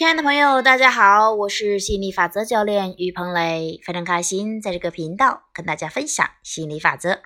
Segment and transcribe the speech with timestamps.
[0.00, 7.20] 亲爱的朋友，大家好，我是吸引力法则教练于鹏磊，非常开心在这个频道跟大家分享吸引力法则。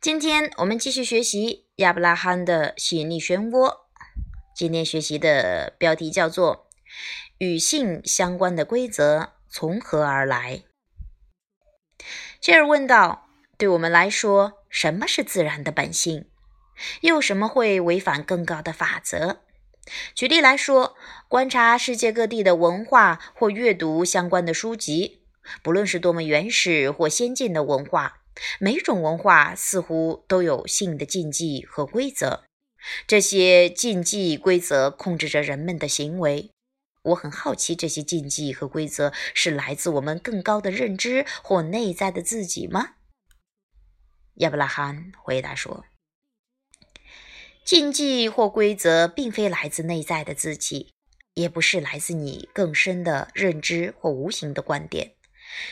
[0.00, 3.80] 今天我们继续学习亚伯拉罕的吸引力漩涡。
[4.56, 6.70] 今天学习的标题叫做
[7.36, 10.62] “与性相关的规则从何而来”。
[12.40, 16.24] 谢尔问道：“对我们来说，什么是自然的本性？
[17.02, 19.42] 又什么会违反更高的法则？”
[20.14, 25.22] 举例来说，观察世界各地的文化或阅读相关的书籍，
[25.62, 28.20] 不论是多么原始或先进的文化，
[28.60, 32.44] 每种文化似乎都有性的禁忌和规则。
[33.06, 36.50] 这些禁忌规则控制着人们的行为。
[37.02, 42.94] 我很好奇，这些禁忌和规则是来自我们更高的认知或内在的自己吗？
[44.34, 45.84] 亚伯拉罕回答说。
[47.64, 50.92] 禁忌或规则并非来自内在的自己，
[51.34, 55.12] 也不是来自你更深的认知或无形的观点，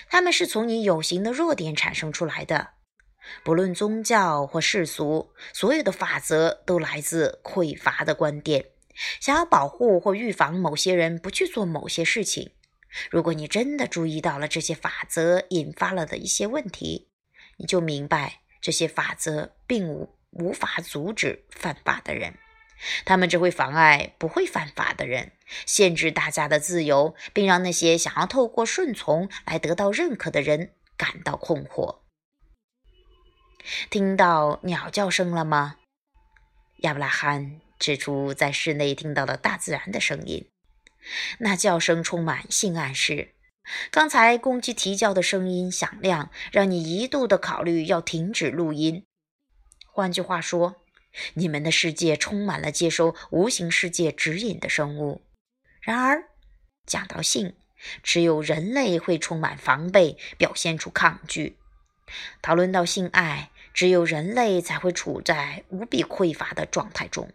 [0.09, 2.69] 它们是从你有形的弱点产生出来的。
[3.43, 8.67] 不论宗教或世俗，所有的法则都来自匮乏的观点，
[9.21, 12.53] 想要保护或预防某些人不去做某些事情。
[13.11, 17.09] 如果你真的注意到了这些法则引发了的一些问题，
[17.57, 20.18] 你就明白这些法则并无。
[20.39, 22.35] 无法阻止犯法的人，
[23.05, 25.33] 他们只会妨碍不会犯法的人，
[25.67, 31.99] 限制大家的自由，并让那些想要透过顺从来得到认可的人感到困惑。
[33.91, 35.77] 听到鸟叫声了吗？
[36.79, 40.49] 亚伯拉罕指出，在室内听到了大自然的声音，
[41.39, 43.35] 那叫声充满性暗示。
[43.91, 49.05] 刚才公鸡啼叫的声音响亮，让你一度的考虑要停止录音。
[49.99, 50.77] 换句话说，
[51.35, 55.23] 你们的世界充满了接收无形世界指引的生物。
[55.81, 56.29] 然而，
[56.87, 57.57] 讲到性，
[58.01, 61.57] 只有人类会充满防备，表现出抗拒；
[62.41, 67.33] 讨论到性爱，只有人类才会处在无比匮乏的状态中。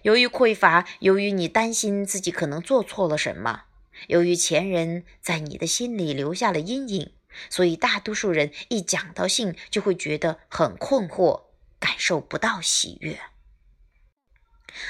[0.00, 3.64] 由于匮乏，由于你担心自己可能做错了什么，
[4.06, 7.12] 由于前人在你的心里留下了阴影，
[7.50, 11.44] 所以大多数人一讲到性就会觉得很困惑。
[11.78, 13.18] 感受不到喜悦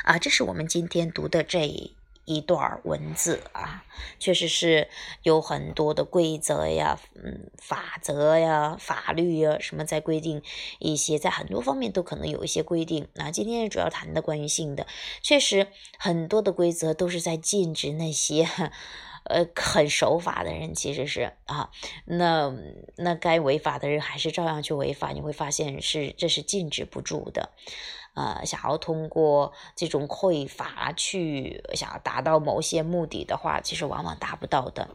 [0.05, 0.19] 啊！
[0.19, 1.67] 这是我们今天读的这
[2.25, 3.85] 一段文字啊，
[4.19, 4.89] 确实是
[5.23, 10.43] 有很多的规则呀、嗯法则呀、法律呀什么在规定
[10.81, 13.09] 一些，在很多方面都可能有一些规定。
[13.15, 14.89] 那今天主要谈的关于性的，
[15.23, 15.69] 确实
[15.99, 18.49] 很多的规则都是在禁止那些。
[19.28, 21.70] 呃，很守法的人其实是啊，
[22.04, 22.54] 那
[22.97, 25.10] 那该违法的人还是照样去违法。
[25.10, 27.50] 你会发现是这是禁止不住的，
[28.14, 34.88] 呃，想要通过这种匮乏去想要达到某些目的的话，其实往往达不到的。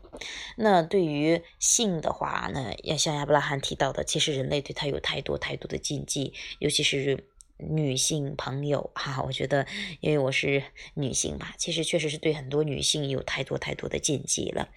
[0.56, 7.28] 那对于性的话呢，要像亚伯拉罕提到的，其实人类对他有太多太多的禁忌，尤其是。
[7.70, 9.68] 女性朋友哈，我觉得，
[10.00, 10.64] 因为我是
[10.96, 14.70] 女性吧，其实确实是对很多女性有太多太多的禁忌了。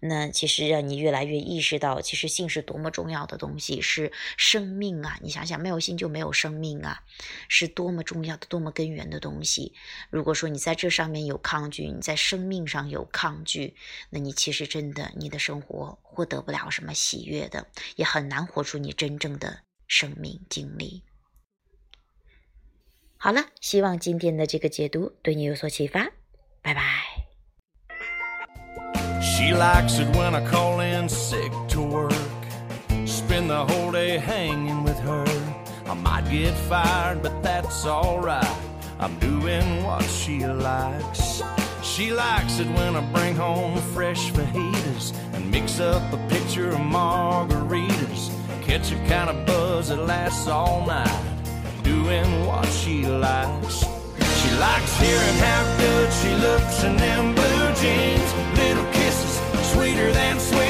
[0.00, 5.18] 那其实让你越来越意识到，其实性是多么重要的东西，是生命啊！
[5.22, 7.02] 你想想，没有性就没有生命啊，
[7.48, 9.72] 是多么重要的、多么根源的东西。
[10.10, 13.74] 如果说你在这上面有抗拒，你在生命上有抗拒，
[14.10, 21.02] 那你其实真的，你的生活获得不了什么喜悦的，也很难活出你真正的生命经历。
[23.17, 26.07] 好了，希望今天的这个解读对你有所启发。
[26.61, 26.81] 拜拜。
[29.21, 32.13] She likes it when I call in sick to work.
[33.05, 35.25] Spend the whole day hanging with her.
[35.85, 38.45] I might get fired, but that's alright.
[38.99, 41.41] I'm doing what she likes.
[41.81, 46.79] She likes it when I bring home fresh fajitas and mix up a pitcher of
[46.79, 48.31] margaritas.
[48.61, 51.21] Catch a kind of buzz that lasts all night
[52.08, 53.84] doing what she likes.
[54.40, 58.30] She likes hearing how good she looks in them blue jeans.
[58.56, 59.34] Little kisses,
[59.72, 60.67] sweeter than sweet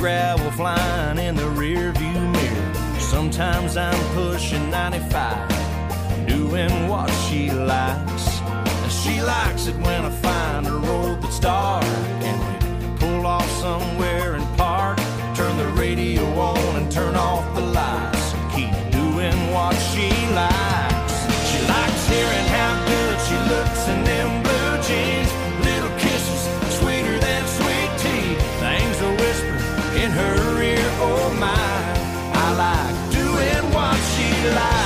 [0.00, 2.74] gravel flying in the rear view mirror.
[2.98, 6.26] Sometimes I'm pushing 95.
[6.26, 8.40] doing what she likes.
[8.88, 11.84] She likes it when I find a road that's dark
[34.48, 34.79] light.